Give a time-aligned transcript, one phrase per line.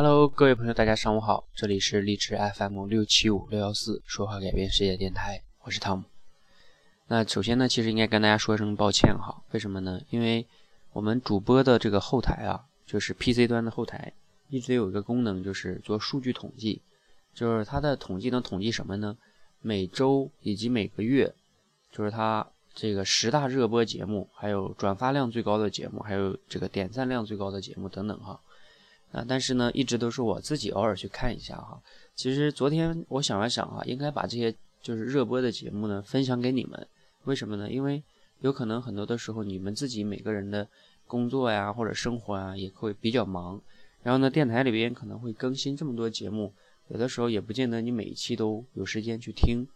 [0.00, 6.04] Hello，各位朋友，大家上午好，这里是荔枝 FM 六七五六幺四说话改变世界电台，我是汤姆。
[7.08, 10.00] 那首先呢，其实应该跟大家说一声抱歉哈，为什么呢？
[10.10, 10.46] 因为
[10.92, 14.12] 我们主播的这个后台啊，就是 PC 端的后台，
[14.48, 16.80] 一直有一个功能，就是做数据统计，
[17.34, 19.16] 就是它的统计能统计什么呢？
[19.60, 21.34] 每周以及每个月，
[21.90, 28.40] 就是它这个十大热播节目，还有转发量最高的节目，还有这个点赞量最高的节目等等哈。
[29.10, 31.80] 啊，但是呢，一直都是我自己偶尔去看一下哈。
[32.14, 36.86] 其实昨天我想了想啊，应该把这些就是热播的节目呢分享给你们。
[37.24, 37.70] 为什么呢？
[37.70, 38.02] 因为
[38.40, 40.68] 有可能很多的时候你们自己每个人的
[41.06, 43.58] 工作呀或者生活啊也会比较忙，
[44.02, 46.52] 然后呢电台里边可能会更新这么多节目，
[46.88, 49.66] 有的时候也不见得你每一期都有时间去听。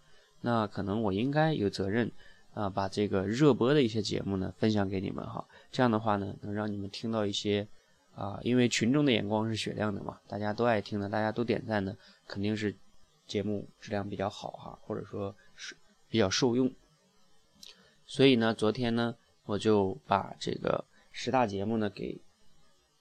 [0.42, 2.10] 那可能我应该有责任
[2.52, 5.46] 啊，把这个热播的一些节目呢分享给你们哈。
[5.70, 7.66] 这样的话呢，能让你们听到一些。
[8.14, 12.74] 啊，因为群众的眼光是雪亮的嘛，大家都爱听的，大家都点赞的，肯定是
[13.26, 15.76] 节目质量比较好哈，或者说是
[16.08, 16.70] 比较受用。
[18.04, 22.18] 所以呢，昨天呢，我就把这个十大节目呢给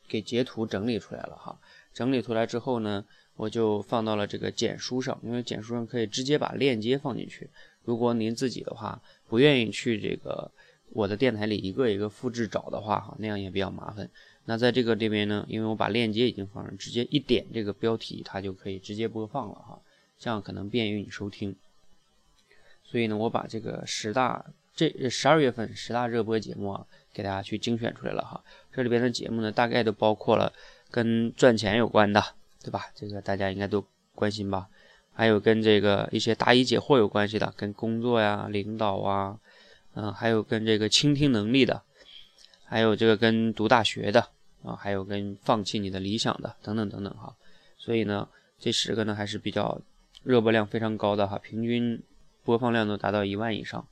[0.08, 1.60] 给截图整理出来了哈。
[1.94, 3.06] 整理出来之后呢，
[3.36, 7.50] 我就放到了这个简书上，因为简书上可以直接把链接放进去。
[7.84, 10.50] 如果您自己的话不愿意去这个
[10.94, 14.10] 我的电台里一个一个复制找的话哈，那样也比较麻烦。
[14.46, 19.80] 那在这个这边呢，因为我把链接已经放上，直接一点这个标题，它就可以直接播放了哈，
[20.18, 21.56] 这样可能便于你收听。
[22.84, 28.44] 所以呢，我把这个十大这十二月份十大热播节目啊，给大家去精选出来了哈。
[28.74, 30.52] 这里边的节目呢，大概都包括了
[30.90, 32.22] 跟赚钱有关的，
[32.64, 32.86] 对吧？
[32.96, 34.68] 这个大家应该都关心吧？
[35.14, 39.38] 还有跟这个一些答疑解惑有关系的，跟工作呀、领导啊，
[39.94, 41.82] 嗯，还有跟这个倾听能力的。
[42.64, 44.26] 还有这个跟读大学的
[44.64, 47.36] 啊，还有跟放弃你的理想的等等等等哈，
[47.78, 49.82] 所以呢，这十个呢还是比较
[50.24, 52.02] 热播量非常高的哈，平均
[52.46, 53.86] 播放量都达到一万以上。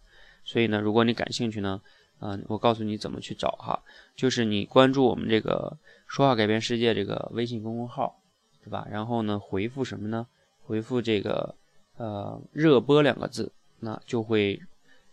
[0.45, 1.81] 所以呢，如果你感兴趣呢，
[2.21, 3.83] 嗯，我告诉你怎么去找哈，
[4.15, 8.17] 就是你关注我们这个说话改变世界这个微信公众号，
[8.63, 8.87] 对吧？
[8.89, 10.25] 然后呢，回复什么呢？
[10.63, 11.53] 回复这个
[11.97, 14.61] 呃热播两个字，那就会。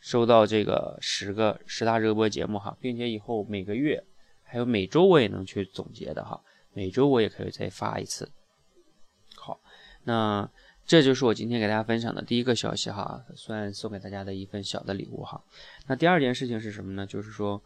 [0.01, 4.05] 收到这个十个十大热播节目哈，并且以后每个月
[4.45, 6.41] 还有每周我也能去总结的哈，
[6.73, 8.31] 每周我也可以再发一次。
[9.35, 9.59] 好，
[10.05, 10.49] 那
[10.87, 15.43] 这就是我今天给大家分享的第一个消息哈，算送给大家的一份小的礼物哈。
[15.89, 17.05] 那第二件事情是什么呢？
[17.05, 17.61] 就是说，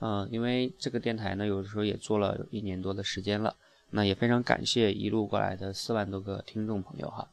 [0.00, 3.56] 嗯，因为这个电台呢，有的时候也做了一年多的时间了，
[3.90, 7.26] 那也非常感谢一路过来的四万多个听众朋友哈。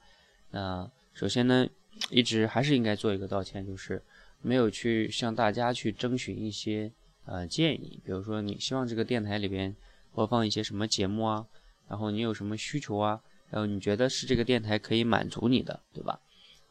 [0.51, 1.67] 那首先呢，
[2.09, 4.01] 一直还是应该做一个道歉，就是。
[4.43, 6.91] 没有去向大家去征询一些
[7.25, 9.75] 呃建议，比如说你希望这个电台里边
[10.13, 11.45] 播放一些什么节目啊，
[11.87, 16.19] 然后你有什么需求啊，然后你觉得是这个电台可以满足你的，对吧？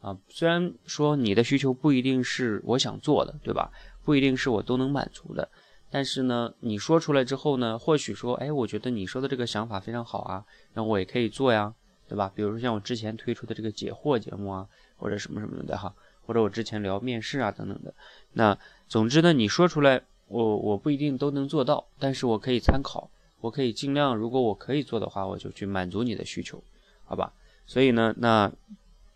[0.01, 3.71] 啊，虽然说你的需求不一定是我想做的，对吧？
[4.03, 5.49] 不一定是我都能满足的，
[5.89, 11.73] 但是呢，你说出来之后呢，或许说，哎，我觉得你说的这个想法非常好啊，那我也可以做呀，
[12.07, 12.31] 对吧？
[12.35, 14.67] 比如说像我之前推出的这个解惑节目啊，
[14.97, 15.93] 或者什么什么的哈。
[16.25, 17.93] 或者我之前聊面试啊等等的，
[18.33, 18.57] 那
[18.87, 23.09] 总之呢，你说出来，我我不一定都能做到，但是我可以参考，
[23.41, 26.61] 我可以尽量，如果我可以做的话，我就去满足你的需求，
[27.05, 27.33] 好吧？
[27.65, 28.51] 所以呢，那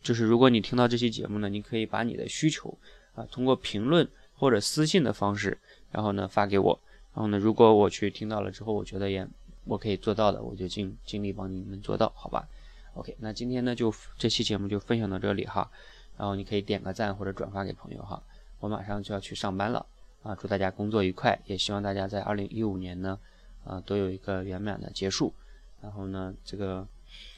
[0.02, 2.78] 就是如果你听到这期节目呢，你可以把你的需求
[3.16, 5.58] 啊，通过评论或者私信的方式，
[5.92, 6.80] 然后呢发给我，
[7.14, 9.28] 然后呢，如果我去听到了之后，我觉得也
[9.66, 12.48] 我可以做到的，我就尽尽力帮你们做到，好吧
[12.94, 15.70] ？OK，那今天呢就这期节目就分享到这里哈。
[16.18, 18.22] 然后你可以点个赞或者转发给朋友哈，
[18.60, 19.86] 我马上就要去上班了
[20.24, 20.36] 啊！
[20.36, 23.20] 祝大家工作愉快，也希望大家在二零一五年呢，
[23.64, 25.32] 啊都有一个圆满的结束，
[25.82, 26.88] 然后呢，这个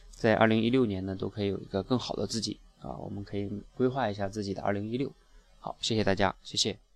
[0.09, 2.95] 在二零一六年呢都可以有一个更好的自己啊！
[2.97, 5.11] 我们可以规划一下自己的二零一六。
[5.59, 6.88] 好，谢谢大家，谢谢。